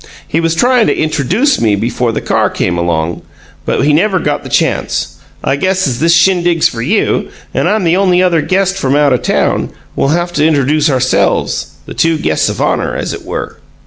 [0.27, 3.21] He was tryin' to intradooce me before the car came along,
[3.67, 5.17] but he never got the chance.
[5.43, 9.13] I guess as this shindig's for you, and I'm the only other guest from out
[9.13, 13.57] o' town, we'll have to intradooce ourselves the two guests of honor, as it were."